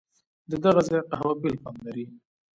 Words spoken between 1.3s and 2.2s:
بېل خوند لري.